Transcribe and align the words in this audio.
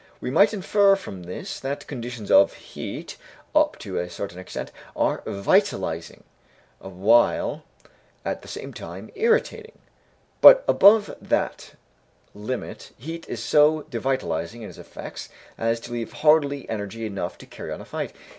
We 0.19 0.31
might 0.31 0.51
infer 0.51 0.95
from 0.95 1.21
this 1.25 1.59
that 1.59 1.85
conditions 1.85 2.31
of 2.31 2.53
heat, 2.55 3.17
up 3.53 3.77
to 3.81 3.99
a 3.99 4.09
certain 4.09 4.39
extent, 4.39 4.71
are 4.95 5.21
vitalizing, 5.27 6.23
while, 6.79 7.65
at 8.25 8.41
the 8.41 8.47
same 8.47 8.73
time, 8.73 9.11
irritating, 9.13 9.77
but 10.41 10.65
above 10.67 11.15
that 11.21 11.73
limit, 12.33 12.93
heat 12.97 13.27
is 13.29 13.43
so 13.43 13.83
devitalizing 13.91 14.63
in 14.63 14.69
its 14.69 14.79
effects 14.79 15.29
as 15.55 15.79
to 15.81 15.91
leave 15.91 16.13
hardly 16.13 16.67
energy 16.67 17.05
enough 17.05 17.37
to 17.37 17.45
carry 17.45 17.71
on 17.71 17.79
a 17.79 17.85
fight." 17.85 18.11